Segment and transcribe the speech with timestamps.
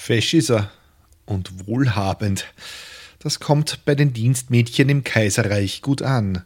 [0.00, 0.70] Fesch ist er
[1.26, 2.46] und wohlhabend.
[3.18, 6.44] Das kommt bei den Dienstmädchen im Kaiserreich gut an.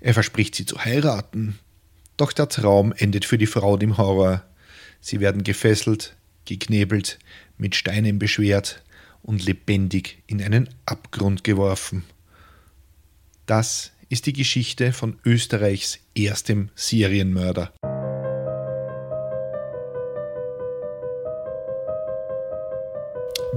[0.00, 1.60] Er verspricht sie zu heiraten.
[2.16, 4.42] Doch der Traum endet für die Frauen im Horror.
[5.00, 7.20] Sie werden gefesselt, geknebelt,
[7.56, 8.82] mit Steinen beschwert
[9.22, 12.02] und lebendig in einen Abgrund geworfen.
[13.46, 17.70] Das ist die Geschichte von Österreichs erstem Serienmörder.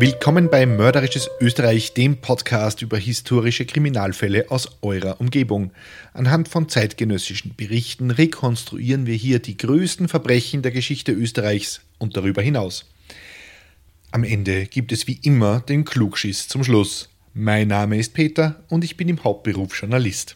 [0.02, 5.74] Willkommen bei Mörderisches Österreich, dem Podcast über historische Kriminalfälle aus eurer Umgebung.
[6.12, 12.42] Anhand von zeitgenössischen Berichten rekonstruieren wir hier die größten Verbrechen der Geschichte Österreichs und darüber
[12.42, 12.90] hinaus.
[14.10, 17.10] Am Ende gibt es wie immer den Klugschiss zum Schluss.
[17.36, 20.36] Mein Name ist Peter und ich bin im Hauptberuf Journalist.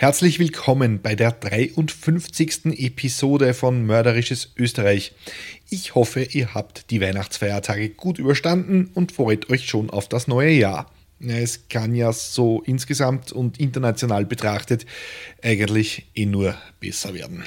[0.00, 2.80] Herzlich willkommen bei der 53.
[2.80, 5.12] Episode von Mörderisches Österreich.
[5.68, 10.52] Ich hoffe, ihr habt die Weihnachtsfeiertage gut überstanden und freut euch schon auf das neue
[10.52, 10.90] Jahr.
[11.18, 14.86] Es kann ja so insgesamt und international betrachtet
[15.42, 17.44] eigentlich eh nur besser werden.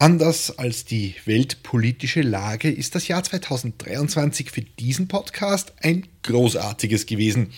[0.00, 7.52] Anders als die weltpolitische Lage ist das Jahr 2023 für diesen Podcast ein großartiges gewesen.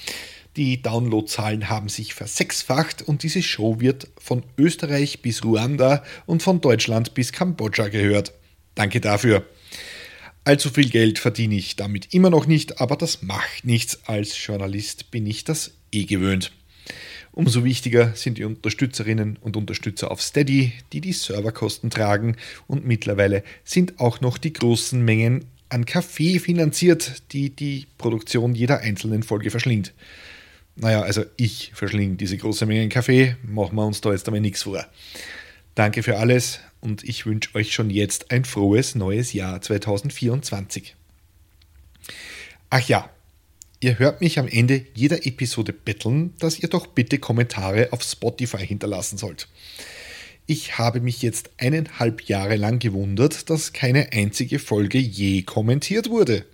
[0.56, 6.60] Die Downloadzahlen haben sich versechsfacht und diese Show wird von Österreich bis Ruanda und von
[6.60, 8.32] Deutschland bis Kambodscha gehört.
[8.76, 9.44] Danke dafür.
[10.44, 14.00] Allzu viel Geld verdiene ich damit immer noch nicht, aber das macht nichts.
[14.06, 16.52] Als Journalist bin ich das eh gewöhnt.
[17.32, 22.36] Umso wichtiger sind die Unterstützerinnen und Unterstützer auf Steady, die die Serverkosten tragen
[22.68, 28.78] und mittlerweile sind auch noch die großen Mengen an Kaffee finanziert, die die Produktion jeder
[28.80, 29.92] einzelnen Folge verschlingt.
[30.76, 34.64] Naja, also ich verschlinge diese große Menge Kaffee, machen wir uns da jetzt einmal nichts
[34.64, 34.84] vor.
[35.74, 40.96] Danke für alles und ich wünsche euch schon jetzt ein frohes neues Jahr 2024.
[42.70, 43.08] Ach ja,
[43.78, 48.66] ihr hört mich am Ende jeder Episode betteln, dass ihr doch bitte Kommentare auf Spotify
[48.66, 49.48] hinterlassen sollt.
[50.46, 56.44] Ich habe mich jetzt eineinhalb Jahre lang gewundert, dass keine einzige Folge je kommentiert wurde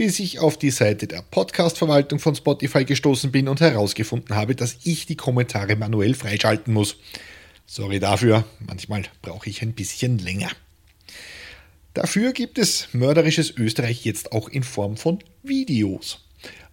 [0.00, 4.78] bis ich auf die Seite der Podcast-Verwaltung von Spotify gestoßen bin und herausgefunden habe, dass
[4.84, 6.96] ich die Kommentare manuell freischalten muss.
[7.66, 10.48] Sorry dafür, manchmal brauche ich ein bisschen länger.
[11.92, 16.24] Dafür gibt es mörderisches Österreich jetzt auch in Form von Videos.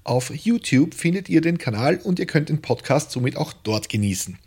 [0.06, 4.40] Auf YouTube findet ihr den Kanal und ihr könnt den Podcast somit auch dort genießen.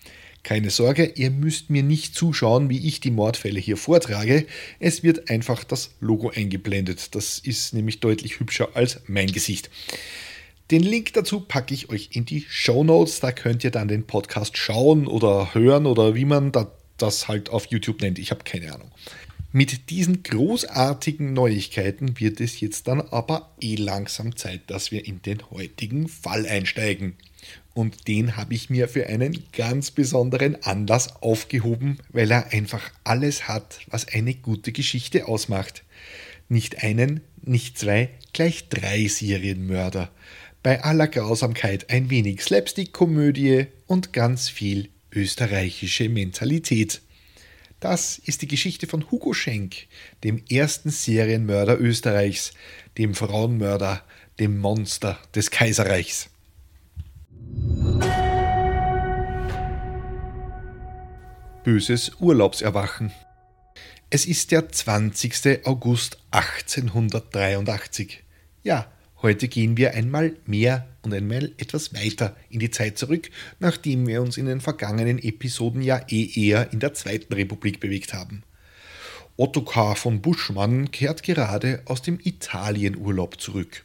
[0.42, 4.46] Keine Sorge, ihr müsst mir nicht zuschauen, wie ich die Mordfälle hier vortrage.
[4.78, 7.14] Es wird einfach das Logo eingeblendet.
[7.14, 9.70] Das ist nämlich deutlich hübscher als mein Gesicht.
[10.70, 13.20] Den Link dazu packe ich euch in die Show Notes.
[13.20, 16.52] Da könnt ihr dann den Podcast schauen oder hören oder wie man
[16.96, 18.18] das halt auf YouTube nennt.
[18.18, 18.90] Ich habe keine Ahnung.
[19.52, 25.22] Mit diesen großartigen Neuigkeiten wird es jetzt dann aber eh langsam Zeit, dass wir in
[25.22, 27.16] den heutigen Fall einsteigen.
[27.74, 33.46] Und den habe ich mir für einen ganz besonderen Anlass aufgehoben, weil er einfach alles
[33.48, 35.84] hat, was eine gute Geschichte ausmacht.
[36.48, 40.10] Nicht einen, nicht zwei, gleich drei Serienmörder.
[40.62, 47.00] Bei aller Grausamkeit ein wenig Slapstick-Komödie und ganz viel österreichische Mentalität.
[47.78, 49.86] Das ist die Geschichte von Hugo Schenk,
[50.22, 52.52] dem ersten Serienmörder Österreichs,
[52.98, 54.04] dem Frauenmörder,
[54.38, 56.28] dem Monster des Kaiserreichs.
[61.62, 63.12] Böses Urlaubserwachen.
[64.08, 65.66] Es ist der 20.
[65.66, 68.24] August 1883.
[68.62, 68.90] Ja,
[69.22, 74.22] heute gehen wir einmal mehr und einmal etwas weiter in die Zeit zurück, nachdem wir
[74.22, 78.42] uns in den vergangenen Episoden ja eh eher in der Zweiten Republik bewegt haben.
[79.36, 83.84] Ottokar von Buschmann kehrt gerade aus dem Italienurlaub zurück.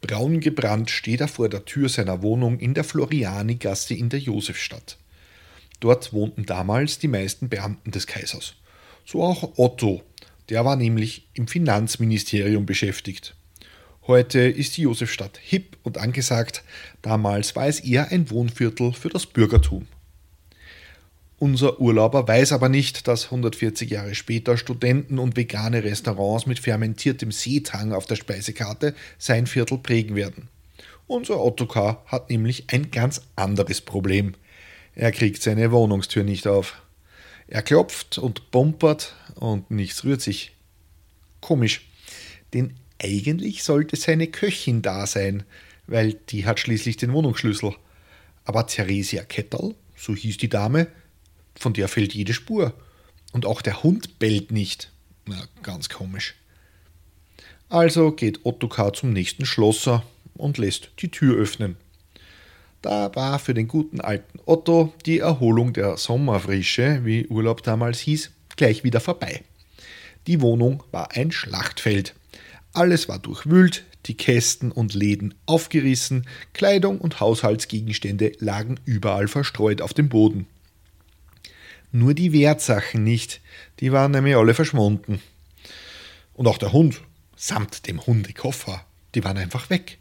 [0.00, 4.96] Braun gebrannt steht er vor der Tür seiner Wohnung in der Floriani-Gasse in der Josefstadt.
[5.78, 8.54] Dort wohnten damals die meisten Beamten des Kaisers.
[9.04, 10.02] So auch Otto,
[10.48, 13.34] der war nämlich im Finanzministerium beschäftigt.
[14.06, 16.64] Heute ist die Josefstadt hip und angesagt,
[17.02, 19.86] damals war es eher ein Wohnviertel für das Bürgertum.
[21.40, 27.32] Unser Urlauber weiß aber nicht, dass 140 Jahre später Studenten und vegane Restaurants mit fermentiertem
[27.32, 30.48] Seetang auf der Speisekarte sein Viertel prägen werden.
[31.06, 34.34] Unser Ottokar hat nämlich ein ganz anderes Problem.
[34.94, 36.82] Er kriegt seine Wohnungstür nicht auf.
[37.48, 40.52] Er klopft und bumpert und nichts rührt sich.
[41.40, 41.88] Komisch,
[42.52, 45.44] denn eigentlich sollte seine Köchin da sein,
[45.86, 47.74] weil die hat schließlich den Wohnungsschlüssel.
[48.44, 50.88] Aber Theresia Ketterl, so hieß die Dame,
[51.54, 52.74] von der fehlt jede Spur.
[53.32, 54.90] Und auch der Hund bellt nicht.
[55.26, 56.34] Na, ganz komisch.
[57.68, 60.02] Also geht Ottokar zum nächsten Schlosser
[60.34, 61.76] und lässt die Tür öffnen.
[62.82, 68.30] Da war für den guten alten Otto die Erholung der Sommerfrische, wie Urlaub damals hieß,
[68.56, 69.42] gleich wieder vorbei.
[70.26, 72.14] Die Wohnung war ein Schlachtfeld.
[72.72, 79.92] Alles war durchwühlt, die Kästen und Läden aufgerissen, Kleidung und Haushaltsgegenstände lagen überall verstreut auf
[79.92, 80.46] dem Boden.
[81.92, 83.40] Nur die Wertsachen nicht,
[83.80, 85.20] die waren nämlich alle verschwunden.
[86.34, 87.00] Und auch der Hund,
[87.36, 88.84] samt dem Hundekoffer,
[89.14, 89.98] die waren einfach weg.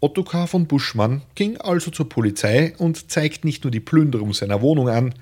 [0.00, 4.88] Ottokar von Buschmann ging also zur Polizei und zeigt nicht nur die Plünderung seiner Wohnung
[4.88, 5.14] an,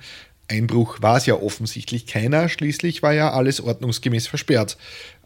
[0.49, 4.77] Einbruch war es ja offensichtlich keiner, schließlich war ja alles ordnungsgemäß versperrt,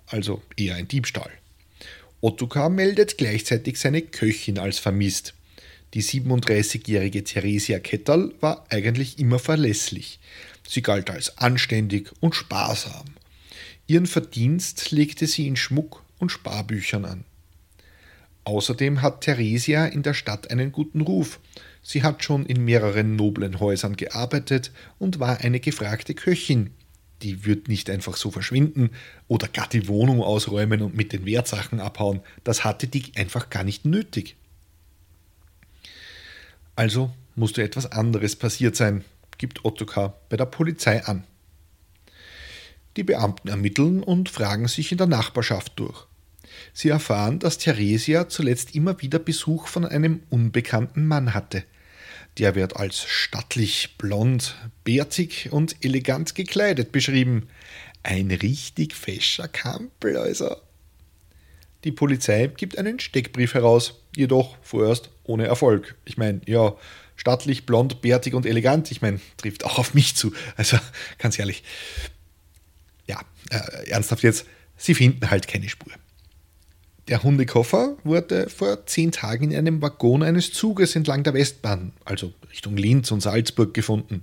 [0.07, 1.31] also eher ein Diebstahl.
[2.21, 5.35] Ottokar meldet gleichzeitig seine Köchin als vermisst.
[5.94, 10.20] Die 37-jährige Theresia Ketterl war eigentlich immer verlässlich.
[10.69, 13.06] Sie galt als anständig und sparsam.
[13.88, 17.25] Ihren Verdienst legte sie in Schmuck und Sparbüchern an.
[18.44, 21.40] Außerdem hat Theresia in der Stadt einen guten Ruf.
[21.82, 26.70] Sie hat schon in mehreren noblen Häusern gearbeitet und war eine gefragte Köchin.
[27.22, 28.90] Die wird nicht einfach so verschwinden
[29.28, 32.20] oder gar die Wohnung ausräumen und mit den Wertsachen abhauen.
[32.44, 34.37] Das hatte die einfach gar nicht nötig.
[36.81, 39.05] Also musste etwas anderes passiert sein,
[39.37, 41.25] gibt Ottokar bei der Polizei an.
[42.97, 46.06] Die Beamten ermitteln und fragen sich in der Nachbarschaft durch.
[46.73, 51.65] Sie erfahren, dass Theresia zuletzt immer wieder Besuch von einem unbekannten Mann hatte.
[52.38, 57.50] Der wird als stattlich, blond, bärtig und elegant gekleidet beschrieben.
[58.03, 60.56] Ein richtig fescher Kampel, also.
[61.85, 65.94] Die Polizei gibt einen Steckbrief heraus, jedoch vorerst ohne Erfolg.
[66.05, 66.75] Ich meine, ja,
[67.17, 70.32] stattlich, blond, bärtig und elegant, ich meine, trifft auch auf mich zu.
[70.56, 70.79] Also,
[71.19, 71.62] ganz ehrlich.
[73.06, 74.47] Ja, äh, ernsthaft jetzt,
[74.77, 75.93] sie finden halt keine Spur.
[77.09, 82.33] Der Hundekoffer wurde vor zehn Tagen in einem Waggon eines Zuges entlang der Westbahn, also
[82.50, 84.23] Richtung Linz und Salzburg, gefunden.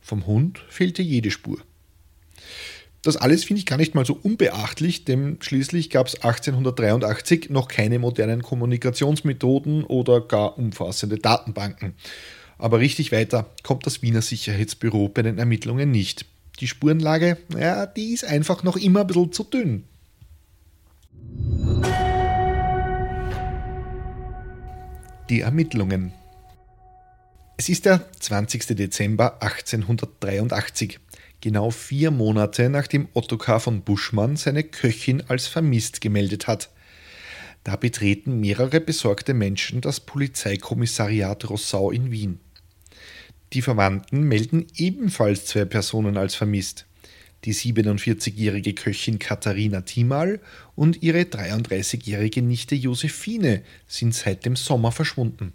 [0.00, 1.58] Vom Hund fehlte jede Spur.
[3.02, 7.66] Das alles finde ich gar nicht mal so unbeachtlich, denn schließlich gab es 1883 noch
[7.66, 11.94] keine modernen Kommunikationsmethoden oder gar umfassende Datenbanken.
[12.58, 16.26] Aber richtig weiter kommt das Wiener Sicherheitsbüro bei den Ermittlungen nicht.
[16.60, 19.82] Die Spurenlage, ja, die ist einfach noch immer ein bisschen zu dünn.
[25.28, 26.12] Die Ermittlungen.
[27.56, 28.76] Es ist der 20.
[28.76, 31.00] Dezember 1883
[31.42, 36.70] genau vier Monate nachdem Ottokar von Buschmann seine Köchin als vermisst gemeldet hat.
[37.64, 42.40] Da betreten mehrere besorgte Menschen das Polizeikommissariat Rossau in Wien.
[43.52, 46.86] Die Verwandten melden ebenfalls zwei Personen als vermisst.
[47.44, 50.40] Die 47-jährige Köchin Katharina Timal
[50.76, 55.52] und ihre 33-jährige Nichte Josephine sind seit dem Sommer verschwunden.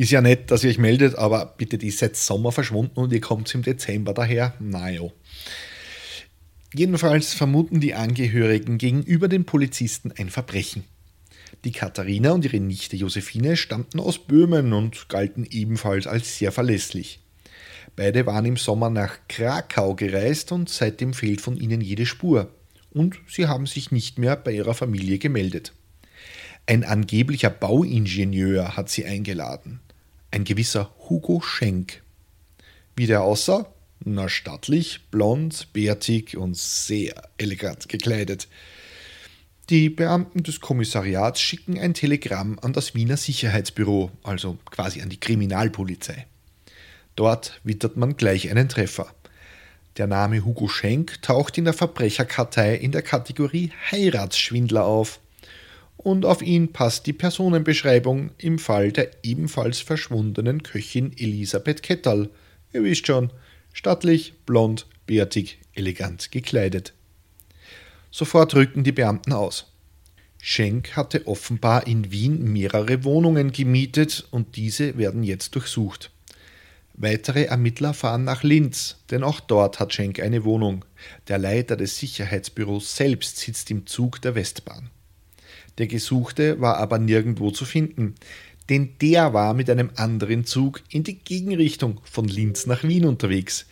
[0.00, 3.12] Ist ja nett, dass ihr euch meldet, aber bitte, die ist seit Sommer verschwunden und
[3.12, 4.54] ihr kommt im Dezember daher.
[4.58, 5.02] Naja.
[6.72, 10.84] Jedenfalls vermuten die Angehörigen gegenüber den Polizisten ein Verbrechen.
[11.64, 17.20] Die Katharina und ihre Nichte Josephine stammten aus Böhmen und galten ebenfalls als sehr verlässlich.
[17.94, 22.48] Beide waren im Sommer nach Krakau gereist und seitdem fehlt von ihnen jede Spur.
[22.90, 25.74] Und sie haben sich nicht mehr bei ihrer Familie gemeldet.
[26.64, 29.80] Ein angeblicher Bauingenieur hat sie eingeladen
[30.30, 32.02] ein gewisser Hugo Schenk.
[32.96, 33.66] Wie der aussah?
[34.04, 38.48] Na, stattlich, blond, bärtig und sehr elegant gekleidet.
[39.68, 45.20] Die Beamten des Kommissariats schicken ein Telegramm an das Wiener Sicherheitsbüro, also quasi an die
[45.20, 46.26] Kriminalpolizei.
[47.14, 49.14] Dort wittert man gleich einen Treffer.
[49.96, 55.20] Der Name Hugo Schenk taucht in der Verbrecherkartei in der Kategorie Heiratsschwindler auf.
[56.02, 62.30] Und auf ihn passt die Personenbeschreibung im Fall der ebenfalls verschwundenen Köchin Elisabeth Ketterl.
[62.72, 63.30] Ihr wisst schon,
[63.74, 66.94] stattlich, blond, bärtig, elegant gekleidet.
[68.10, 69.72] Sofort rücken die Beamten aus.
[70.40, 76.10] Schenk hatte offenbar in Wien mehrere Wohnungen gemietet und diese werden jetzt durchsucht.
[76.94, 80.86] Weitere Ermittler fahren nach Linz, denn auch dort hat Schenk eine Wohnung.
[81.28, 84.90] Der Leiter des Sicherheitsbüros selbst sitzt im Zug der Westbahn.
[85.80, 88.14] Der Gesuchte war aber nirgendwo zu finden,
[88.68, 93.64] denn der war mit einem anderen Zug in die Gegenrichtung von Linz nach Wien unterwegs.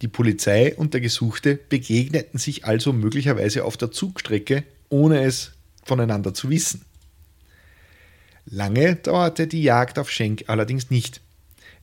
[0.00, 6.32] Die Polizei und der Gesuchte begegneten sich also möglicherweise auf der Zugstrecke, ohne es voneinander
[6.34, 6.82] zu wissen.
[8.44, 11.20] Lange dauerte die Jagd auf Schenk allerdings nicht.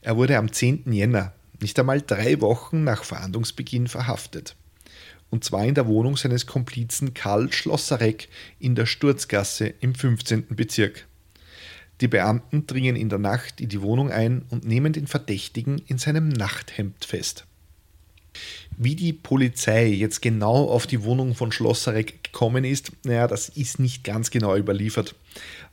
[0.00, 0.90] Er wurde am 10.
[0.94, 4.56] Jänner, nicht einmal drei Wochen nach Verhandlungsbeginn, verhaftet.
[5.34, 8.28] Und zwar in der Wohnung seines Komplizen Karl Schlosserek
[8.60, 10.46] in der Sturzgasse im 15.
[10.50, 11.08] Bezirk.
[12.00, 15.98] Die Beamten dringen in der Nacht in die Wohnung ein und nehmen den Verdächtigen in
[15.98, 17.46] seinem Nachthemd fest.
[18.76, 23.80] Wie die Polizei jetzt genau auf die Wohnung von Schlosserek gekommen ist, naja, das ist
[23.80, 25.16] nicht ganz genau überliefert.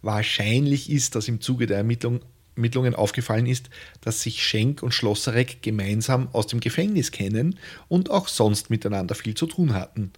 [0.02, 2.22] Wahrscheinlich ist, dass im Zuge der Ermittlung
[2.56, 3.70] Ermittlungen aufgefallen ist,
[4.02, 9.36] dass sich Schenk und Schlosserek gemeinsam aus dem Gefängnis kennen und auch sonst miteinander viel
[9.36, 10.12] zu tun hatten.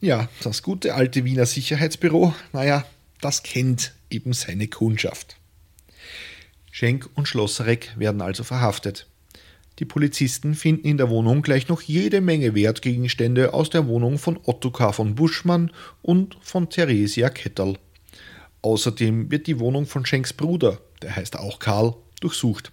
[0.00, 2.84] Ja, das gute alte Wiener Sicherheitsbüro, naja,
[3.20, 5.36] das kennt eben seine Kundschaft.
[6.70, 9.06] Schenk und Schlosserek werden also verhaftet.
[9.78, 14.38] Die Polizisten finden in der Wohnung gleich noch jede Menge Wertgegenstände aus der Wohnung von
[14.42, 15.70] Ottokar von Buschmann
[16.02, 17.78] und von Theresia Ketterl.
[18.66, 22.72] Außerdem wird die Wohnung von Schenks Bruder, der heißt auch Karl, durchsucht.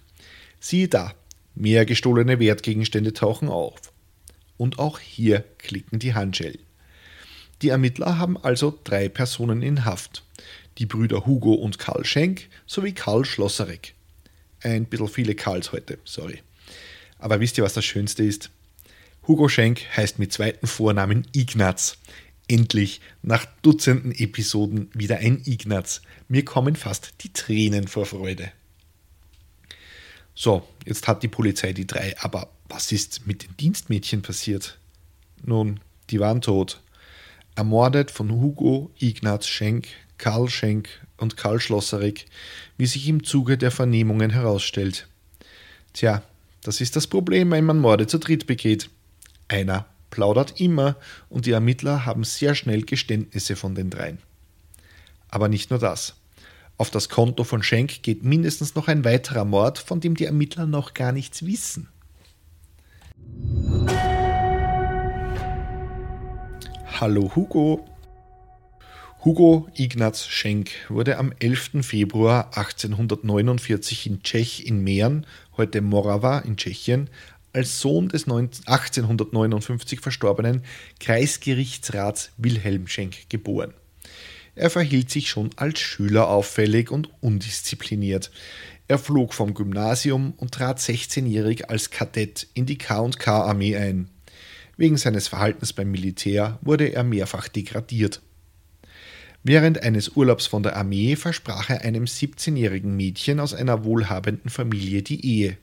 [0.58, 1.14] Siehe da,
[1.54, 3.92] mehr gestohlene Wertgegenstände tauchen auf.
[4.56, 6.58] Und auch hier klicken die Handschellen.
[7.62, 10.24] Die Ermittler haben also drei Personen in Haft.
[10.78, 13.94] Die Brüder Hugo und Karl Schenk sowie Karl Schlosserek.
[14.62, 16.42] Ein bisschen viele Karls heute, sorry.
[17.20, 18.50] Aber wisst ihr, was das Schönste ist?
[19.28, 21.98] Hugo Schenk heißt mit zweiten Vornamen Ignaz.
[22.46, 26.02] Endlich, nach Dutzenden Episoden, wieder ein Ignaz.
[26.28, 28.52] Mir kommen fast die Tränen vor Freude.
[30.34, 34.78] So, jetzt hat die Polizei die drei, aber was ist mit den Dienstmädchen passiert?
[35.42, 36.82] Nun, die waren tot.
[37.54, 39.86] Ermordet von Hugo Ignaz Schenk,
[40.18, 42.26] Karl Schenk und Karl Schlosserig,
[42.76, 45.06] wie sich im Zuge der Vernehmungen herausstellt.
[45.92, 46.22] Tja,
[46.62, 48.90] das ist das Problem, wenn man Morde zu dritt begeht.
[49.48, 50.94] Einer plaudert immer
[51.28, 54.18] und die Ermittler haben sehr schnell Geständnisse von den dreien.
[55.28, 56.14] Aber nicht nur das.
[56.78, 60.66] Auf das Konto von Schenk geht mindestens noch ein weiterer Mord, von dem die Ermittler
[60.66, 61.88] noch gar nichts wissen.
[67.00, 67.84] Hallo Hugo.
[69.24, 71.84] Hugo Ignaz Schenk wurde am 11.
[71.84, 77.08] Februar 1849 in Tschech in Mähren, heute Morava in Tschechien,
[77.54, 80.62] als Sohn des 1859 verstorbenen
[81.00, 83.72] Kreisgerichtsrats Wilhelm Schenk geboren.
[84.56, 88.30] Er verhielt sich schon als Schüler auffällig und undiszipliniert.
[88.86, 94.10] Er flog vom Gymnasium und trat 16-jährig als Kadett in die K&K-Armee ein.
[94.76, 98.20] Wegen seines Verhaltens beim Militär wurde er mehrfach degradiert.
[99.42, 105.02] Während eines Urlaubs von der Armee versprach er einem 17-jährigen Mädchen aus einer wohlhabenden Familie
[105.02, 105.58] die Ehe.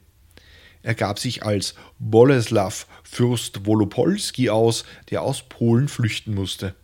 [0.83, 6.75] Er gab sich als Boleslaw Fürst Wolopolski aus, der aus Polen flüchten musste.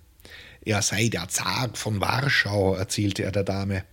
[0.61, 3.83] Er sei der Zar von Warschau, erzählte er der Dame.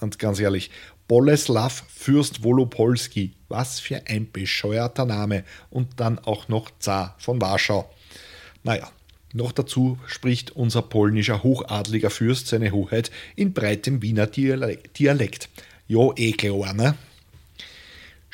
[0.00, 0.70] Und ganz ehrlich,
[1.08, 7.90] Boleslaw Fürst Wolopolski, was für ein bescheuerter Name und dann auch noch Zar von Warschau.
[8.62, 8.90] Naja,
[9.34, 15.48] noch dazu spricht unser polnischer hochadliger Fürst seine Hoheit in breitem Wiener Dialekt.
[15.86, 16.94] Jo, eh klar, ne?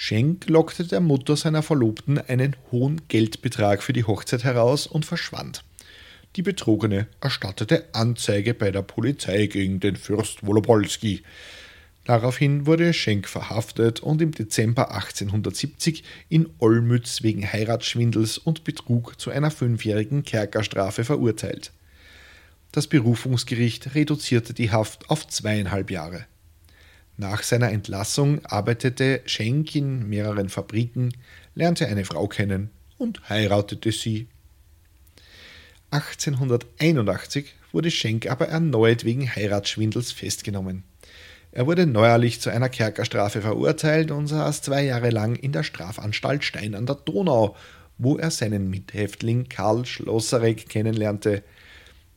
[0.03, 5.63] Schenk lockte der Mutter seiner Verlobten einen hohen Geldbetrag für die Hochzeit heraus und verschwand.
[6.37, 11.23] Die Betrogene erstattete Anzeige bei der Polizei gegen den Fürst Wolopolski.
[12.07, 19.29] Daraufhin wurde Schenk verhaftet und im Dezember 1870 in Olmütz wegen Heiratsschwindels und Betrug zu
[19.31, 21.73] einer fünfjährigen Kerkerstrafe verurteilt.
[22.73, 26.25] Das Berufungsgericht reduzierte die Haft auf zweieinhalb Jahre.
[27.21, 31.13] Nach seiner Entlassung arbeitete Schenk in mehreren Fabriken,
[31.55, 34.27] lernte eine Frau kennen und heiratete sie.
[35.91, 40.85] 1881 wurde Schenk aber erneut wegen Heiratsschwindels festgenommen.
[41.53, 46.43] Er wurde neuerlich zu einer Kerkerstrafe verurteilt und saß zwei Jahre lang in der Strafanstalt
[46.43, 47.55] Stein an der Donau,
[47.99, 51.43] wo er seinen Mithäftling Karl Schlosserek kennenlernte.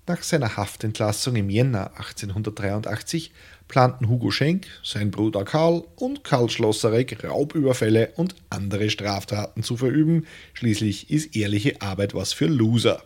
[0.07, 3.33] Nach seiner Haftentlassung im Jänner 1883
[3.67, 10.25] planten Hugo Schenk, sein Bruder Karl und Karl Schlosserek Raubüberfälle und andere Straftaten zu verüben.
[10.53, 13.03] Schließlich ist ehrliche Arbeit was für Loser.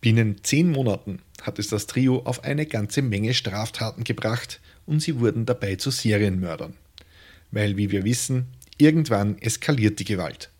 [0.00, 5.20] Binnen zehn Monaten hat es das Trio auf eine ganze Menge Straftaten gebracht und sie
[5.20, 6.74] wurden dabei zu Serienmördern.
[7.50, 8.46] Weil, wie wir wissen,
[8.78, 10.50] irgendwann eskaliert die Gewalt.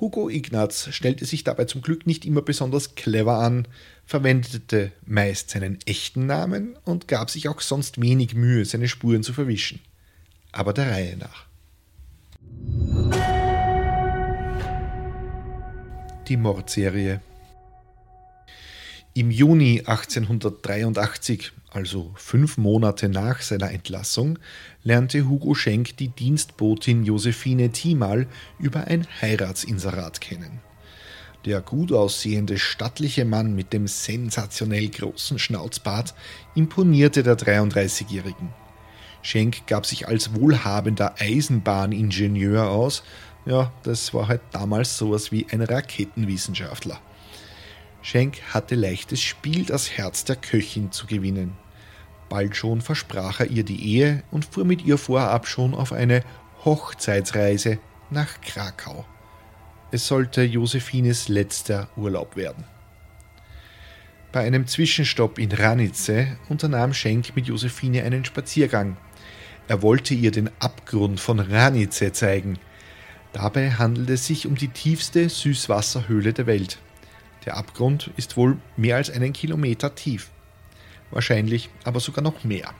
[0.00, 3.68] Hugo Ignaz stellte sich dabei zum Glück nicht immer besonders clever an,
[4.04, 9.32] verwendete meist seinen echten Namen und gab sich auch sonst wenig Mühe, seine Spuren zu
[9.32, 9.80] verwischen.
[10.52, 11.46] Aber der Reihe nach.
[16.28, 17.20] Die Mordserie
[19.14, 24.38] im Juni 1883, also fünf Monate nach seiner Entlassung,
[24.84, 28.26] lernte Hugo Schenk die Dienstbotin Josephine Thiemal
[28.58, 30.60] über ein Heiratsinserat kennen.
[31.44, 36.14] Der gut aussehende, stattliche Mann mit dem sensationell großen Schnauzbart
[36.54, 38.50] imponierte der 33-Jährigen.
[39.22, 43.02] Schenk gab sich als wohlhabender Eisenbahningenieur aus.
[43.44, 47.00] Ja, das war halt damals sowas wie ein Raketenwissenschaftler.
[48.02, 51.56] Schenk hatte leichtes Spiel, das Herz der Köchin zu gewinnen.
[52.28, 56.22] Bald schon versprach er ihr die Ehe und fuhr mit ihr vorab schon auf eine
[56.64, 57.78] Hochzeitsreise
[58.10, 59.04] nach Krakau.
[59.94, 62.64] Es sollte Josephines letzter Urlaub werden.
[64.32, 68.96] Bei einem Zwischenstopp in Ranice unternahm Schenk mit Josephine einen Spaziergang.
[69.68, 72.58] Er wollte ihr den Abgrund von Ranice zeigen.
[73.34, 76.78] Dabei handelt es sich um die tiefste Süßwasserhöhle der Welt.
[77.44, 80.30] Der Abgrund ist wohl mehr als einen Kilometer tief.
[81.10, 82.72] Wahrscheinlich aber sogar noch mehr.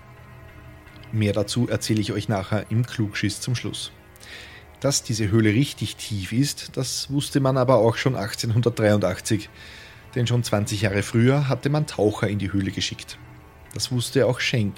[1.13, 3.93] Mehr dazu erzähle ich euch nachher im Klugschiss zum Schluss.
[4.83, 9.49] Dass diese Höhle richtig tief ist, das wusste man aber auch schon 1883,
[10.17, 13.17] denn schon 20 Jahre früher hatte man Taucher in die Höhle geschickt.
[13.75, 14.75] Das wusste auch Schenk.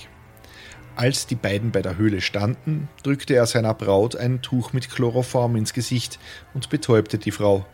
[0.94, 5.56] Als die beiden bei der Höhle standen, drückte er seiner Braut ein Tuch mit Chloroform
[5.56, 6.19] ins Gesicht
[6.52, 7.64] und betäubte die Frau.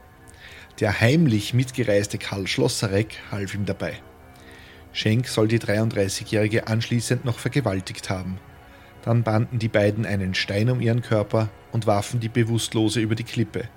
[0.78, 4.00] Der heimlich mitgereiste Karl Schlosserek half ihm dabei.
[4.92, 8.38] Schenk soll die 33-Jährige anschließend noch vergewaltigt haben.
[9.02, 13.24] Dann banden die beiden einen Stein um ihren Körper und warfen die Bewusstlose über die
[13.24, 13.68] Klippe.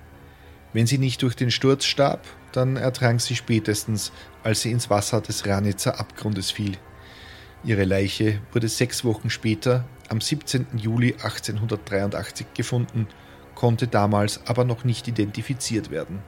[0.74, 4.12] Wenn sie nicht durch den Sturz starb, dann ertrank sie spätestens,
[4.44, 6.78] als sie ins Wasser des Ranitzer Abgrundes fiel.
[7.64, 10.66] Ihre Leiche wurde sechs Wochen später, am 17.
[10.78, 13.08] Juli 1883, gefunden,
[13.56, 16.20] konnte damals aber noch nicht identifiziert werden.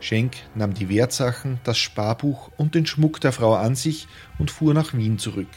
[0.00, 4.74] Schenk nahm die Wertsachen, das Sparbuch und den Schmuck der Frau an sich und fuhr
[4.74, 5.48] nach Wien zurück.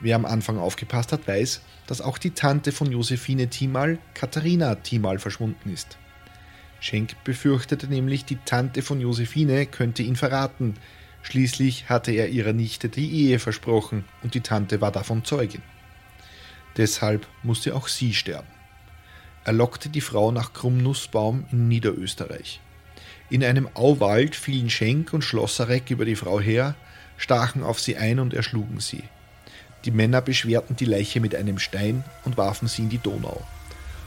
[0.00, 5.18] Wer am Anfang aufgepasst hat, weiß, dass auch die Tante von Josephine Thiemal, Katharina Thiemal,
[5.18, 5.98] verschwunden ist.
[6.80, 10.74] Schenk befürchtete nämlich, die Tante von Josephine könnte ihn verraten.
[11.22, 15.62] Schließlich hatte er ihrer Nichte die Ehe versprochen und die Tante war davon Zeugin.
[16.76, 18.46] Deshalb musste auch sie sterben.
[19.44, 22.60] Er lockte die Frau nach Krummnussbaum in Niederösterreich.
[23.30, 26.76] In einem Auwald fielen Schenk und Schlosserek über die Frau her,
[27.16, 29.02] stachen auf sie ein und erschlugen sie.
[29.84, 33.42] Die Männer beschwerten die Leiche mit einem Stein und warfen sie in die Donau.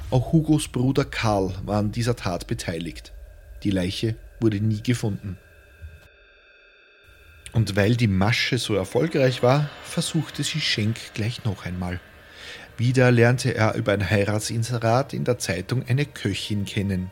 [0.09, 3.13] Auch Hugos Bruder Karl war an dieser Tat beteiligt.
[3.63, 5.37] Die Leiche wurde nie gefunden.
[7.53, 11.99] Und weil die Masche so erfolgreich war, versuchte sie Schenk gleich noch einmal.
[12.77, 17.11] Wieder lernte er über ein Heiratsinserat in der Zeitung eine Köchin kennen.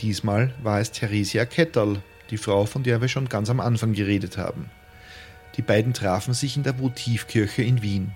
[0.00, 4.38] Diesmal war es Theresia Ketterl, die Frau, von der wir schon ganz am Anfang geredet
[4.38, 4.70] haben.
[5.56, 8.12] Die beiden trafen sich in der Votivkirche in Wien.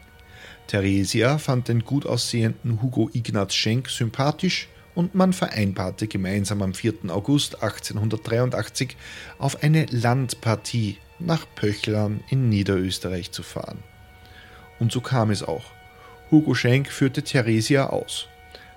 [0.66, 7.11] Theresia fand den gut aussehenden Hugo Ignaz Schenk sympathisch und man vereinbarte gemeinsam am 4.
[7.11, 8.97] August 1883
[9.38, 13.79] auf eine Landpartie nach Pöchlern in Niederösterreich zu fahren.
[14.79, 15.64] Und so kam es auch.
[16.31, 18.27] Hugo Schenk führte Theresia aus.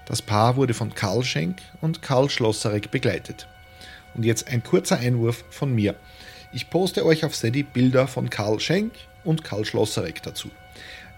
[0.06, 3.48] Das Paar wurde von Karl Schenk und Karl Schlosserek begleitet.
[4.13, 5.96] Und jetzt ein kurzer Einwurf von mir.
[6.58, 8.91] Ich poste euch auf Steady Bilder von Karl Schenk
[9.24, 10.50] und Karl Schlosserek dazu.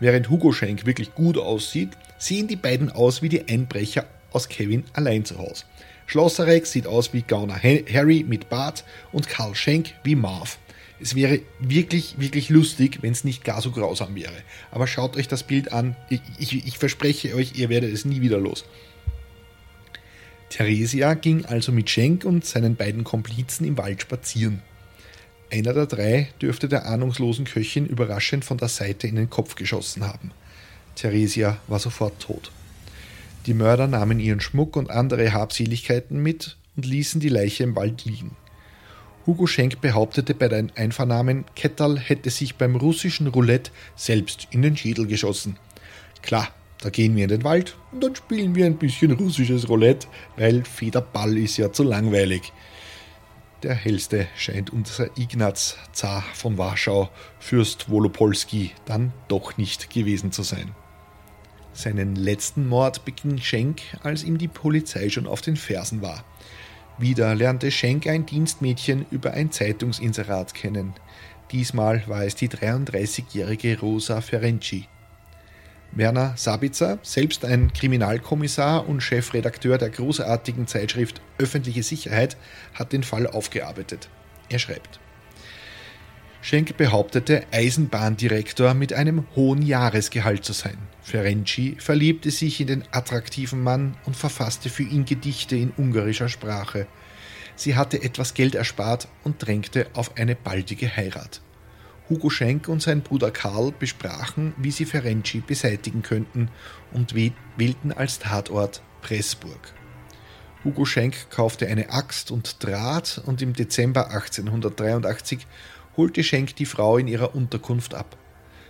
[0.02, 4.84] Während Hugo Schenk wirklich gut aussieht, sehen die beiden aus wie die Einbrecher aus Kevin
[4.91, 5.63] allein zu Hause.
[6.08, 10.60] Schlosserek sieht aus wie Gauner Harry mit Bart und Karl Schenk wie Marv.
[10.99, 14.36] Es wäre wirklich, wirklich lustig, wenn es nicht gar so grausam wäre.
[14.71, 15.95] Aber schaut euch das Bild an.
[16.10, 18.65] Ich, ich, ich verspreche euch, ihr werdet es nie wieder los.
[20.49, 24.62] Theresia ging also mit Schenk und seinen beiden Komplizen im Wald spazieren.
[25.51, 30.05] Einer der drei dürfte der ahnungslosen Köchin überraschend von der Seite in den Kopf geschossen
[30.05, 30.31] haben.
[30.95, 32.51] Theresia war sofort tot.
[33.45, 38.05] Die Mörder nahmen ihren Schmuck und andere Habseligkeiten mit und ließen die Leiche im Wald
[38.05, 38.35] liegen.
[39.25, 44.77] Hugo Schenk behauptete bei den Einvernahmen, Kettal hätte sich beim russischen Roulette selbst in den
[44.77, 45.57] Schädel geschossen.
[46.21, 46.49] Klar,
[46.81, 50.07] da gehen wir in den Wald und dann spielen wir ein bisschen russisches Roulette,
[50.38, 52.53] weil Federball ist ja zu langweilig.
[53.63, 60.43] Der hellste scheint unser Ignaz Zar von Warschau, Fürst Wolopolski, dann doch nicht gewesen zu
[60.43, 60.72] sein.
[61.74, 66.24] Seinen letzten Mord beging Schenk, als ihm die Polizei schon auf den Fersen war.
[66.98, 70.93] Wieder lernte Schenk ein Dienstmädchen über ein Zeitungsinserat kennen.
[71.52, 74.88] Diesmal war es die 33-jährige Rosa Ferenczi.
[75.91, 82.38] Werner Sabitzer, selbst ein Kriminalkommissar und Chefredakteur der großartigen Zeitschrift Öffentliche Sicherheit,
[82.73, 84.10] hat den Fall aufgearbeitet.
[84.49, 84.99] Er schreibt.
[86.41, 90.78] Schenk behauptete, Eisenbahndirektor mit einem hohen Jahresgehalt zu sein.
[91.02, 96.88] Ferenczi verliebte sich in den attraktiven Mann und verfasste für ihn Gedichte in ungarischer Sprache.
[97.56, 101.41] Sie hatte etwas Geld erspart und drängte auf eine baldige Heirat.
[102.10, 106.50] Hugo Schenk und sein Bruder Karl besprachen, wie sie Ferenczi beseitigen könnten
[106.91, 109.74] und wählten als Tatort Pressburg.
[110.63, 115.45] Hugo Schenk kaufte eine Axt und Draht und im Dezember 1883
[115.98, 118.17] holte Schenk die Frau in ihrer Unterkunft ab.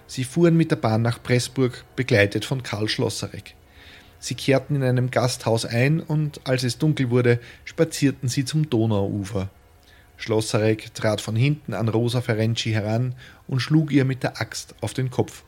[0.06, 3.56] Sie fuhren mit der Bahn nach Pressburg, begleitet von Karl Schlosserek.
[4.20, 9.50] Sie kehrten in einem Gasthaus ein und als es dunkel wurde, spazierten sie zum Donauufer.
[10.20, 13.16] Schlosserek trat von hinten an Rosa Ferenczi heran
[13.48, 15.44] und schlug ihr mit der Axt auf den Kopf.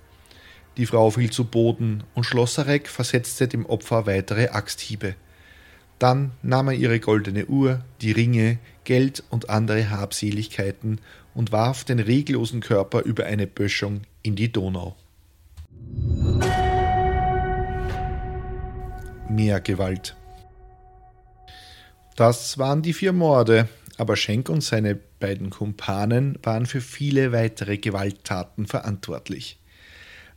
[0.78, 5.16] Die Frau fiel zu Boden und Schlosserek versetzte dem Opfer weitere Axthiebe.
[6.00, 11.02] Dann nahm er ihre goldene Uhr, die Ringe, Geld und andere Habseligkeiten
[11.36, 14.96] und warf den reglosen Körper über eine Böschung in die Donau.
[19.30, 20.16] Mehr Gewalt.
[22.16, 23.68] Das waren die vier Morde,
[24.02, 29.60] aber Schenk und seine beiden Kumpanen waren für viele weitere Gewalttaten verantwortlich.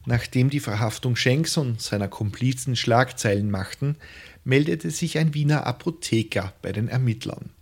[0.04, 3.96] Nachdem die Verhaftung Schenks und seiner Komplizen Schlagzeilen machten,
[4.44, 7.52] meldete sich ein Wiener Apotheker bei den Ermittlern.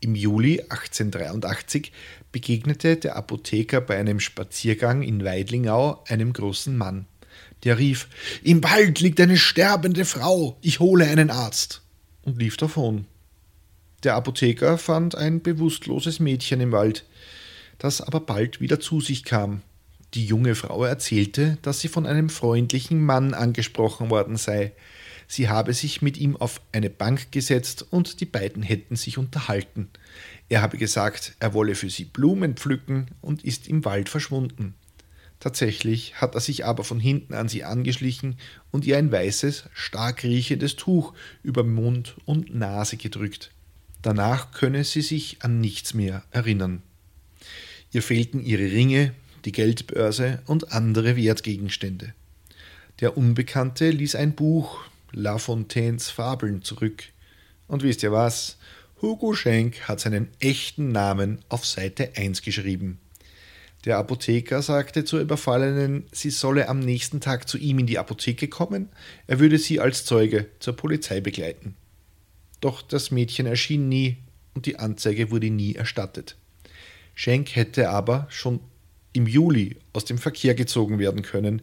[0.00, 1.92] Im Juli 1883
[2.30, 7.06] begegnete der Apotheker bei einem Spaziergang in Weidlingau einem großen Mann.
[7.64, 8.08] Der rief:
[8.42, 11.80] Im Wald liegt eine sterbende Frau, ich hole einen Arzt
[12.20, 13.06] und lief davon.
[14.02, 17.04] Der Apotheker fand ein bewusstloses Mädchen im Wald,
[17.78, 19.62] das aber bald wieder zu sich kam.
[20.14, 24.72] Die junge Frau erzählte, dass sie von einem freundlichen Mann angesprochen worden sei.
[25.28, 29.88] Sie habe sich mit ihm auf eine Bank gesetzt und die beiden hätten sich unterhalten.
[30.48, 34.74] Er habe gesagt, er wolle für sie Blumen pflücken und ist im Wald verschwunden.
[35.38, 38.36] Tatsächlich hat er sich aber von hinten an sie angeschlichen
[38.72, 43.51] und ihr ein weißes, stark riechendes Tuch über Mund und Nase gedrückt.
[44.02, 46.82] Danach könne sie sich an nichts mehr erinnern.
[47.92, 52.14] Ihr fehlten ihre Ringe, die Geldbörse und andere Wertgegenstände.
[53.00, 57.04] Der Unbekannte ließ ein Buch La Fontaines Fabeln zurück.
[57.68, 58.58] Und wisst ihr was?
[59.00, 62.98] Hugo Schenk hat seinen echten Namen auf Seite 1 geschrieben.
[63.84, 68.46] Der Apotheker sagte zur Überfallenen, sie solle am nächsten Tag zu ihm in die Apotheke
[68.46, 68.88] kommen,
[69.26, 71.74] er würde sie als Zeuge zur Polizei begleiten.
[72.62, 74.18] Doch das Mädchen erschien nie
[74.54, 76.36] und die Anzeige wurde nie erstattet.
[77.14, 78.60] Schenk hätte aber schon
[79.12, 81.60] im Juli aus dem Verkehr gezogen werden können,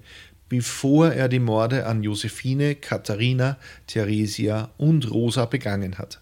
[0.50, 3.58] bevor er die Morde an Josephine, Katharina,
[3.88, 6.20] Theresia und Rosa begangen hat.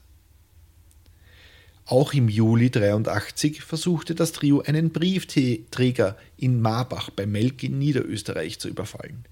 [1.85, 8.59] Auch im Juli 83 versuchte das Trio einen Briefträger in Marbach bei Melk in Niederösterreich
[8.59, 9.25] zu überfallen.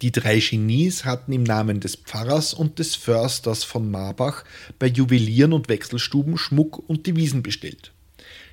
[0.00, 4.44] Die drei Genies hatten im Namen des Pfarrers und des Försters von Marbach
[4.78, 7.92] bei Juwelieren und Wechselstuben Schmuck und Devisen bestellt.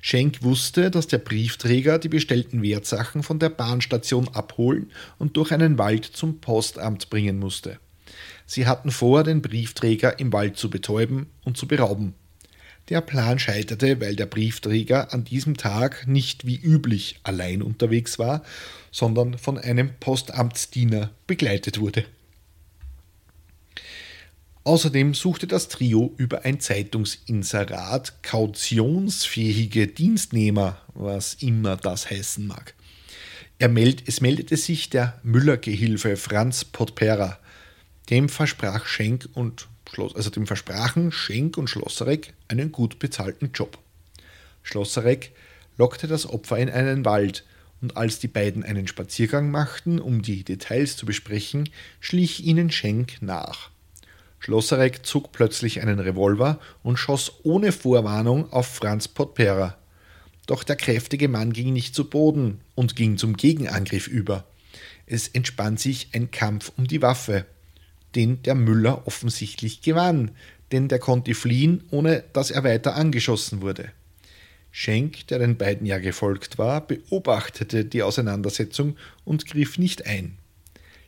[0.00, 5.78] Schenk wusste, dass der Briefträger die bestellten Wertsachen von der Bahnstation abholen und durch einen
[5.78, 7.78] Wald zum Postamt bringen musste.
[8.46, 12.14] Sie hatten vor, den Briefträger im Wald zu betäuben und zu berauben.
[12.90, 18.42] Der Plan scheiterte, weil der Briefträger an diesem Tag nicht wie üblich allein unterwegs war,
[18.90, 22.04] sondern von einem Postamtsdiener begleitet wurde.
[24.64, 32.74] Außerdem suchte das Trio über ein Zeitungsinserat kautionsfähige Dienstnehmer, was immer das heißen mag.
[33.60, 37.38] Meld, es meldete sich der Müllergehilfe Franz Potpera.
[38.10, 43.78] Dem versprach Schenk und Schloss, also dem versprachen Schenk und Schlosserek einen gut bezahlten Job.
[44.62, 45.32] Schlosserek
[45.78, 47.44] lockte das Opfer in einen Wald,
[47.80, 53.22] und als die beiden einen Spaziergang machten, um die Details zu besprechen, schlich ihnen Schenk
[53.22, 53.70] nach.
[54.38, 59.76] Schlosserek zog plötzlich einen Revolver und schoss ohne Vorwarnung auf Franz Potpera.
[60.46, 64.44] Doch der kräftige Mann ging nicht zu Boden und ging zum Gegenangriff über.
[65.06, 67.46] Es entspann sich ein Kampf um die Waffe,
[68.14, 70.32] den der Müller offensichtlich gewann,
[70.72, 73.90] denn der konnte fliehen, ohne dass er weiter angeschossen wurde.
[74.72, 80.38] Schenk, der den beiden ja gefolgt war, beobachtete die Auseinandersetzung und griff nicht ein.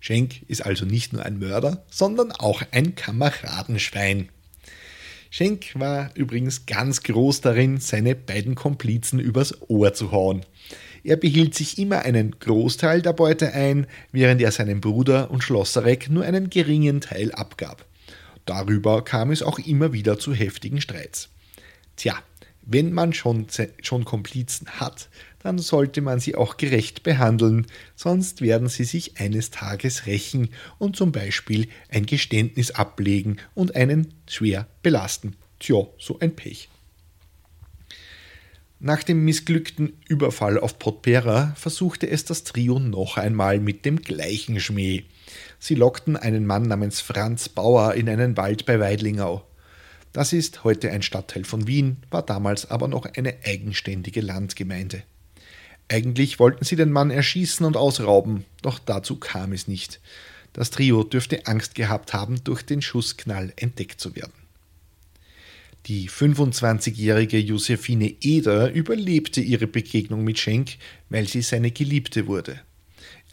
[0.00, 4.30] Schenk ist also nicht nur ein Mörder, sondern auch ein Kameradenschwein.
[5.30, 10.44] Schenk war übrigens ganz groß darin, seine beiden Komplizen übers Ohr zu hauen.
[11.04, 16.10] Er behielt sich immer einen Großteil der Beute ein, während er seinem Bruder und Schlosserek
[16.10, 17.86] nur einen geringen Teil abgab.
[18.46, 21.28] Darüber kam es auch immer wieder zu heftigen Streits.
[21.96, 22.18] Tja,
[22.64, 23.46] wenn man schon,
[23.82, 25.08] schon Komplizen hat,
[25.40, 30.96] dann sollte man sie auch gerecht behandeln, sonst werden sie sich eines Tages rächen und
[30.96, 35.36] zum Beispiel ein Geständnis ablegen und einen schwer belasten.
[35.58, 36.68] Tja, so ein Pech.
[38.78, 44.58] Nach dem missglückten Überfall auf Potpera versuchte es das Trio noch einmal mit dem gleichen
[44.58, 45.04] Schmäh.
[45.64, 49.46] Sie lockten einen Mann namens Franz Bauer in einen Wald bei Weidlingau.
[50.12, 55.04] Das ist heute ein Stadtteil von Wien, war damals aber noch eine eigenständige Landgemeinde.
[55.86, 60.00] Eigentlich wollten sie den Mann erschießen und ausrauben, doch dazu kam es nicht.
[60.52, 64.32] Das Trio dürfte Angst gehabt haben, durch den Schussknall entdeckt zu werden.
[65.86, 70.72] Die 25-jährige Josephine Eder überlebte ihre Begegnung mit Schenk,
[71.08, 72.62] weil sie seine Geliebte wurde.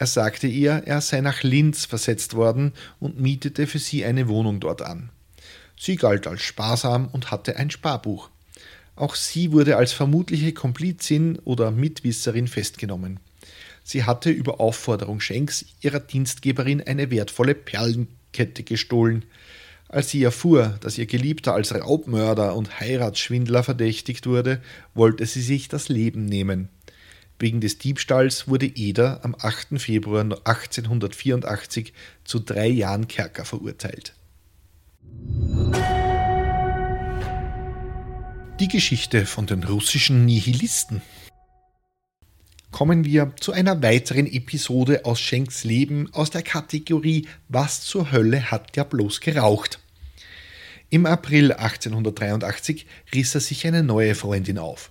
[0.00, 4.58] Er sagte ihr, er sei nach Linz versetzt worden und mietete für sie eine Wohnung
[4.58, 5.10] dort an.
[5.78, 8.30] Sie galt als sparsam und hatte ein Sparbuch.
[8.96, 13.20] Auch sie wurde als vermutliche Komplizin oder Mitwisserin festgenommen.
[13.84, 19.26] Sie hatte über Aufforderung Schenks ihrer Dienstgeberin eine wertvolle Perlenkette gestohlen.
[19.86, 24.62] Als sie erfuhr, dass ihr Geliebter als Raubmörder und Heiratsschwindler verdächtigt wurde,
[24.94, 26.70] wollte sie sich das Leben nehmen.
[27.40, 29.80] Wegen des Diebstahls wurde Eder am 8.
[29.80, 34.14] Februar 1884 zu drei Jahren Kerker verurteilt.
[38.60, 41.00] Die Geschichte von den russischen Nihilisten.
[42.70, 48.50] Kommen wir zu einer weiteren Episode aus Schenks Leben aus der Kategorie Was zur Hölle
[48.50, 49.80] hat der bloß geraucht?
[50.90, 54.90] Im April 1883 riss er sich eine neue Freundin auf.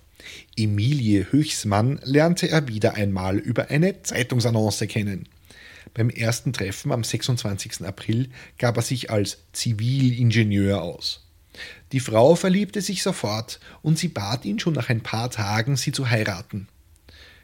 [0.56, 5.28] Emilie Höchsmann lernte er wieder einmal über eine Zeitungsannonce kennen.
[5.94, 7.84] Beim ersten Treffen am 26.
[7.84, 11.26] April gab er sich als Zivilingenieur aus.
[11.92, 15.92] Die Frau verliebte sich sofort und sie bat ihn schon nach ein paar Tagen, sie
[15.92, 16.68] zu heiraten.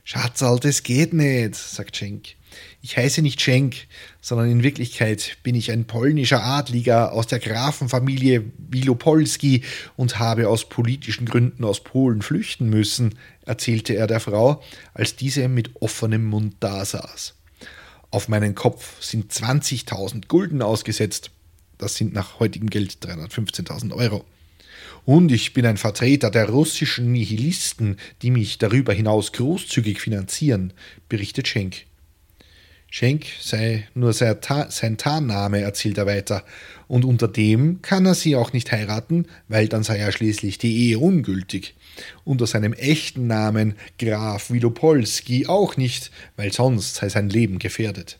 [0.04, 2.36] Schatzal, das geht nicht, sagt Schenk.
[2.82, 3.86] Ich heiße nicht Schenk,
[4.20, 9.62] sondern in Wirklichkeit bin ich ein polnischer Adliger aus der Grafenfamilie Wilopolski
[9.96, 14.62] und habe aus politischen Gründen aus Polen flüchten müssen, erzählte er der Frau,
[14.94, 17.34] als diese mit offenem Mund dasaß.
[18.10, 21.30] Auf meinen Kopf sind 20.000 Gulden ausgesetzt.
[21.78, 24.24] Das sind nach heutigem Geld 315.000 Euro.
[25.04, 30.72] Und ich bin ein Vertreter der russischen Nihilisten, die mich darüber hinaus großzügig finanzieren,
[31.08, 31.86] berichtet Schenk.
[32.90, 36.44] Schenk sei nur sein, Ta sein Tarnname, erzählt er weiter,
[36.88, 40.88] und unter dem kann er sie auch nicht heiraten, weil dann sei ja schließlich die
[40.88, 41.74] Ehe ungültig.
[42.24, 48.18] Unter seinem echten Namen Graf Wilopolski auch nicht, weil sonst sei sein Leben gefährdet.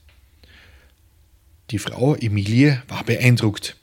[1.71, 3.77] Die Frau Emilie war beeindruckt.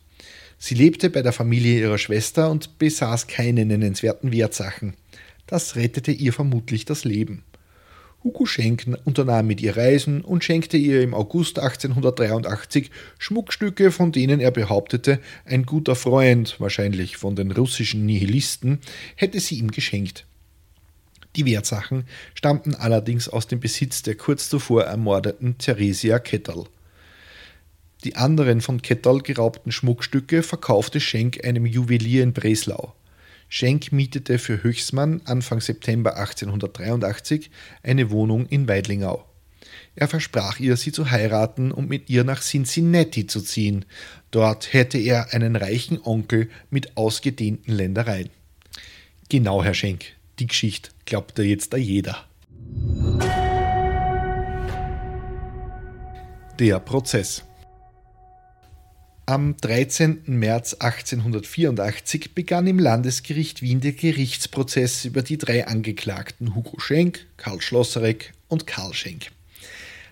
[0.58, 4.96] Sie lebte bei der Familie ihrer Schwester und besaß keine nennenswerten Wertsachen.
[5.48, 7.44] Das rettete ihr vermutlich das Leben.
[8.24, 14.40] Hugo Schenk unternahm mit ihr Reisen und schenkte ihr im August 1883 Schmuckstücke, von denen
[14.40, 18.80] er behauptete, ein guter Freund, wahrscheinlich von den russischen Nihilisten,
[19.16, 20.26] hätte sie ihm geschenkt.
[21.36, 26.66] Die Wertsachen stammten allerdings aus dem Besitz der kurz zuvor ermordeten Theresia Ketterl.
[28.06, 32.94] Die anderen von Kettal geraubten Schmuckstücke verkaufte Schenk einem Juwelier in Breslau.
[33.50, 37.52] Schenk mietete für Höchsmann Anfang September 1883
[37.84, 39.26] eine Wohnung in Weidlingau.
[39.96, 43.86] Er versprach ihr, sie zu heiraten und mit ihr nach Cincinnati zu ziehen.
[44.32, 48.30] Dort hätte er einen reichen Onkel mit ausgedehnten Ländereien.
[49.30, 50.06] Genau, Herr Schenk,
[50.40, 52.26] die Geschichte glaubt da jetzt da jeder.
[56.60, 57.44] Der Prozess.
[59.26, 60.24] Am 13.
[60.26, 67.62] März 1884 begann im Landesgericht Wien der Gerichtsprozess über die drei Angeklagten Hugo Schenk, Karl
[67.62, 69.32] Schlosserek und Karl Schenk.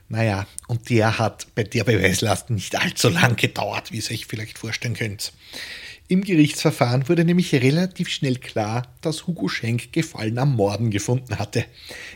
[0.07, 4.57] Naja, und der hat bei der Beweislast nicht allzu lang gedauert, wie ihr euch vielleicht
[4.57, 5.33] vorstellen könnt.
[6.11, 11.63] Im Gerichtsverfahren wurde nämlich relativ schnell klar, dass Hugo Schenk Gefallen am Morden gefunden hatte.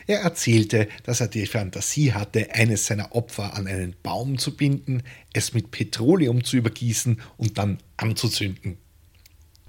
[0.06, 5.02] Er erzählte, dass er die Fantasie hatte, eines seiner Opfer an einen Baum zu binden,
[5.32, 8.76] es mit Petroleum zu übergießen und dann anzuzünden.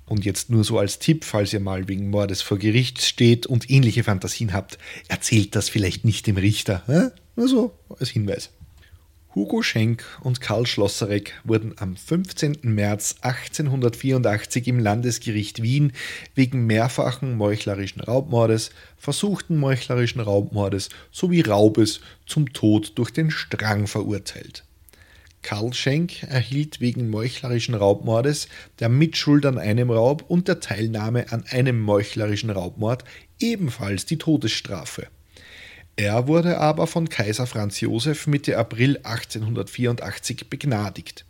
[0.07, 3.69] Und jetzt nur so als Tipp, falls ihr mal wegen Mordes vor Gericht steht und
[3.69, 6.83] ähnliche Fantasien habt, erzählt das vielleicht nicht dem Richter.
[6.87, 7.11] Hä?
[7.37, 8.49] Nur so als Hinweis.
[9.37, 12.57] Hugo Schenk und Karl Schlosserek wurden am 15.
[12.63, 15.93] März 1884 im Landesgericht Wien
[16.33, 24.63] wegen mehrfachen meuchlerischen Raubmordes, versuchten meuchlerischen Raubmordes sowie Raubes zum Tod durch den Strang verurteilt.
[25.43, 28.47] Karl Schenk erhielt wegen meuchlerischen Raubmordes,
[28.79, 33.03] der Mitschuld an einem Raub und der Teilnahme an einem meuchlerischen Raubmord
[33.39, 35.05] ebenfalls die Todesstrafe.
[35.99, 41.25] Er wurde aber von Kaiser Franz Josef Mitte April 1884 begnadigt.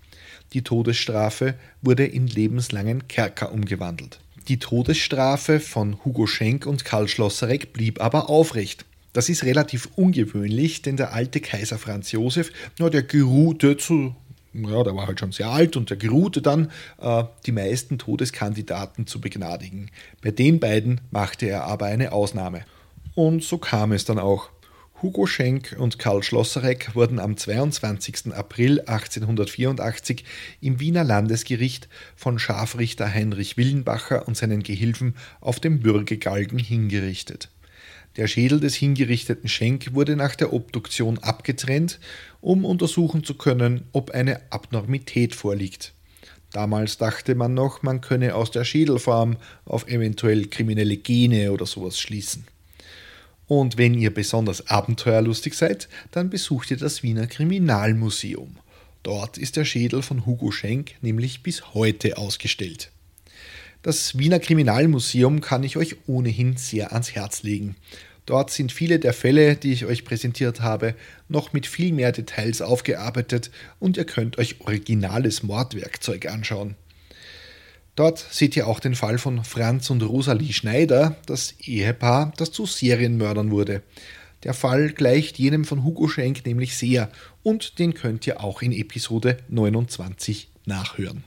[0.52, 4.20] Die Todesstrafe wurde in lebenslangen Kerker umgewandelt.
[4.50, 8.84] Die Todesstrafe von Hugo Schenk und Karl Schlosserek blieb aber aufrecht.
[9.14, 14.16] Das ist relativ ungewöhnlich, denn der alte Kaiser Franz Josef, ja, der geruhte zu
[14.54, 19.06] ja, der war halt schon sehr alt und der geruhte dann, äh, die meisten Todeskandidaten
[19.06, 19.92] zu begnadigen.
[20.22, 22.66] Bei den beiden machte er aber eine Ausnahme.
[23.14, 24.50] Und so kam es dann auch.
[25.00, 28.34] Hugo Schenk und Karl Schlosserek wurden am 22.
[28.34, 30.24] April 1884
[30.60, 37.50] im Wiener Landesgericht von Scharfrichter Heinrich Willenbacher und seinen Gehilfen auf dem Bürgegalgen hingerichtet.
[38.16, 42.00] Der Schädel des hingerichteten Schenk wurde nach der Obduktion abgetrennt,
[42.42, 45.94] um untersuchen zu können, ob eine Abnormität vorliegt.
[46.54, 52.00] Damals dachte man noch, man könne aus der Schädelform auf eventuell kriminelle Gene oder sowas
[52.00, 52.46] schließen.
[53.48, 58.58] Und wenn ihr besonders abenteuerlustig seid, dann besucht ihr das Wiener Kriminalmuseum.
[59.04, 62.92] Dort ist der Schädel von Hugo Schenk nämlich bis heute ausgestellt.
[63.82, 67.78] Das Wiener Kriminalmuseum kann ich euch ohnehin sehr ans Herz legen.
[68.26, 70.94] Dort sind viele der Fälle, die ich euch präsentiert habe,
[71.30, 76.76] noch mit viel mehr Details aufgearbeitet und ihr könnt euch originales Mordwerkzeug anschauen.
[77.98, 82.68] Dort seht ihr auch den Fall von Franz und Rosalie Schneider, das Ehepaar, das zu
[82.68, 83.82] Serienmördern wurde.
[84.44, 88.72] Der Fall gleicht jenem von Hugo Schenk nämlich sehr und den könnt ihr auch in
[88.72, 91.24] Episode 29 nachhören.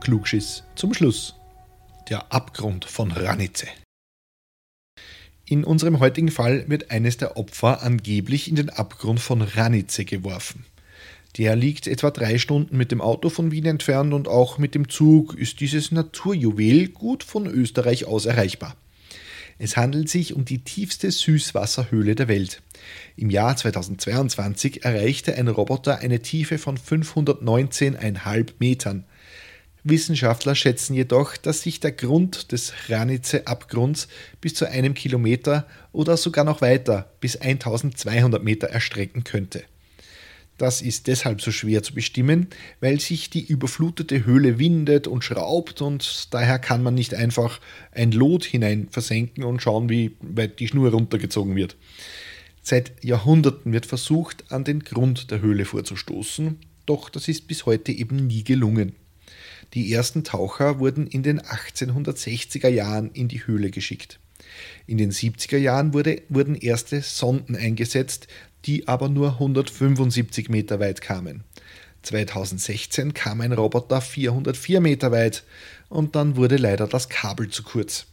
[0.00, 1.34] Klugschiss zum Schluss.
[2.08, 3.66] Der Abgrund von Ranice.
[5.46, 10.64] In unserem heutigen Fall wird eines der Opfer angeblich in den Abgrund von Ranice geworfen.
[11.38, 14.88] Der liegt etwa drei Stunden mit dem Auto von Wien entfernt und auch mit dem
[14.88, 18.74] Zug ist dieses Naturjuwel gut von Österreich aus erreichbar.
[19.60, 22.60] Es handelt sich um die tiefste Süßwasserhöhle der Welt.
[23.16, 29.04] Im Jahr 2022 erreichte ein Roboter eine Tiefe von 519,5 Metern.
[29.84, 34.08] Wissenschaftler schätzen jedoch, dass sich der Grund des Ranice-Abgrunds
[34.40, 39.62] bis zu einem Kilometer oder sogar noch weiter bis 1200 Meter erstrecken könnte.
[40.58, 42.48] Das ist deshalb so schwer zu bestimmen,
[42.80, 47.60] weil sich die überflutete Höhle windet und schraubt und daher kann man nicht einfach
[47.92, 51.76] ein Lot hinein versenken und schauen, wie weit die Schnur runtergezogen wird.
[52.60, 57.92] Seit Jahrhunderten wird versucht, an den Grund der Höhle vorzustoßen, doch das ist bis heute
[57.92, 58.94] eben nie gelungen.
[59.74, 64.18] Die ersten Taucher wurden in den 1860er Jahren in die Höhle geschickt.
[64.86, 68.28] In den 70er Jahren wurde, wurden erste Sonden eingesetzt,
[68.66, 71.44] die aber nur 175 Meter weit kamen.
[72.02, 75.44] 2016 kam ein Roboter 404 Meter weit
[75.88, 78.06] und dann wurde leider das Kabel zu kurz.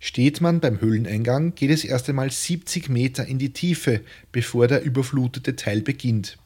[0.00, 4.82] Steht man beim Höhleneingang, geht es erst einmal 70 Meter in die Tiefe, bevor der
[4.82, 6.38] überflutete Teil beginnt.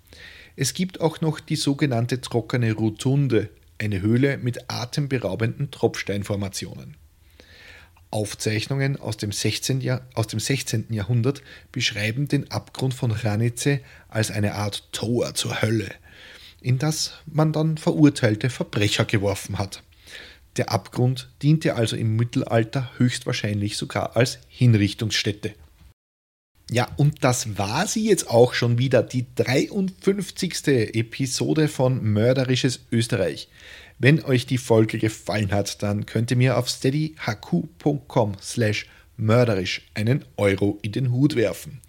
[0.57, 6.96] Es gibt auch noch die sogenannte trockene Rotunde, eine Höhle mit atemberaubenden Tropfsteinformationen.
[8.11, 9.81] Aufzeichnungen aus dem, 16.
[9.81, 10.87] Jahr, aus dem 16.
[10.90, 11.42] Jahrhundert
[11.73, 15.90] beschreiben den Abgrund von Ranice als eine Art Tor zur Hölle,
[16.61, 19.83] in das man dann verurteilte Verbrecher geworfen hat.
[20.57, 25.55] Der Abgrund diente also im Mittelalter höchstwahrscheinlich sogar als Hinrichtungsstätte.
[26.70, 30.66] Ja, und das war sie jetzt auch schon wieder, die 53.
[30.95, 33.49] Episode von Mörderisches Österreich.
[33.99, 38.86] Wenn euch die Folge gefallen hat, dann könnt ihr mir auf steadyhq.com slash
[39.16, 41.80] mörderisch einen Euro in den Hut werfen.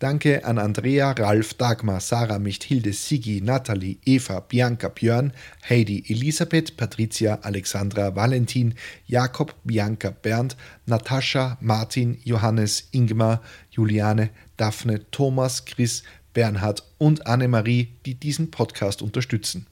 [0.00, 5.32] Danke an Andrea, Ralf, Dagmar, Sarah, Michthilde, Sigi, Nathalie, Eva, Bianca, Björn,
[5.70, 8.74] Heidi, Elisabeth, Patricia, Alexandra, Valentin,
[9.06, 13.40] Jakob, Bianca, Bernd, Natascha, Martin, Johannes, Ingmar,
[13.70, 16.02] Juliane, Daphne, Thomas, Chris,
[16.32, 19.66] Bernhard und Annemarie, die diesen Podcast unterstützen.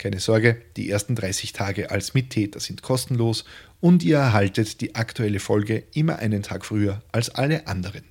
[0.00, 3.44] Keine Sorge, die ersten 30 Tage als Mittäter sind kostenlos
[3.80, 8.04] und ihr erhaltet die aktuelle Folge immer einen Tag früher als alle anderen.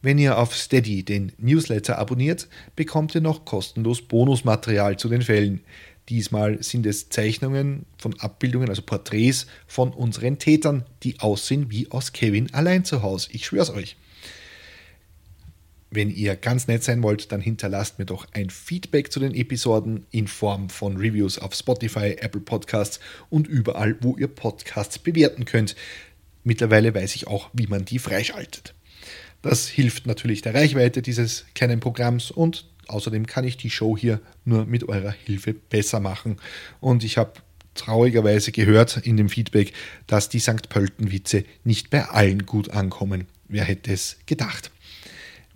[0.00, 5.62] Wenn ihr auf Steady den Newsletter abonniert, bekommt ihr noch kostenlos Bonusmaterial zu den Fällen.
[6.08, 12.12] Diesmal sind es Zeichnungen von Abbildungen, also Porträts von unseren Tätern, die aussehen wie aus
[12.12, 13.30] Kevin allein zu Hause.
[13.32, 13.96] Ich schwör's euch.
[15.90, 20.04] Wenn ihr ganz nett sein wollt, dann hinterlasst mir doch ein Feedback zu den Episoden
[20.10, 22.98] in Form von Reviews auf Spotify, Apple Podcasts
[23.30, 25.76] und überall, wo ihr Podcasts bewerten könnt.
[26.42, 28.74] Mittlerweile weiß ich auch, wie man die freischaltet.
[29.42, 34.20] Das hilft natürlich der Reichweite dieses kleinen Programms und außerdem kann ich die Show hier
[34.44, 36.38] nur mit eurer Hilfe besser machen.
[36.80, 37.32] Und ich habe
[37.74, 39.72] traurigerweise gehört in dem Feedback,
[40.06, 40.68] dass die St.
[40.68, 43.26] Pölten-Witze nicht bei allen gut ankommen.
[43.48, 44.72] Wer hätte es gedacht?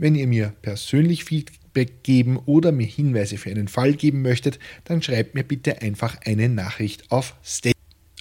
[0.01, 5.03] Wenn ihr mir persönlich Feedback geben oder mir Hinweise für einen Fall geben möchtet, dann
[5.03, 7.73] schreibt mir bitte einfach eine Nachricht auf Stay.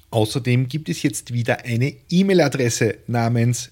[0.09, 3.71] Außerdem gibt es jetzt wieder eine E-Mail-Adresse namens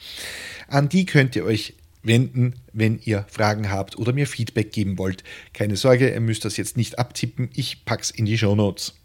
[0.68, 1.74] An die könnt ihr euch
[2.04, 5.24] wenden, wenn ihr Fragen habt oder mir Feedback geben wollt.
[5.54, 8.96] Keine Sorge, ihr müsst das jetzt nicht abtippen, ich pack's in die Show Notes.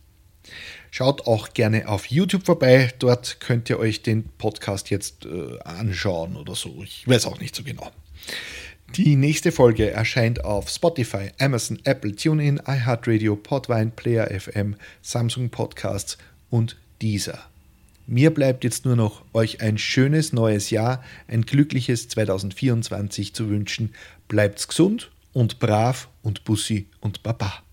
[0.90, 2.92] Schaut auch gerne auf YouTube vorbei.
[2.98, 6.82] Dort könnt ihr euch den Podcast jetzt äh, anschauen oder so.
[6.84, 7.90] Ich weiß auch nicht so genau.
[8.94, 16.16] Die nächste Folge erscheint auf Spotify, Amazon, Apple, TuneIn, iHeartRadio, Podvine, Player FM, Samsung Podcasts
[16.50, 17.53] und dieser.
[18.06, 23.94] Mir bleibt jetzt nur noch, euch ein schönes neues Jahr, ein glückliches 2024 zu wünschen.
[24.28, 27.63] Bleibt's gesund und brav und Bussi und Baba.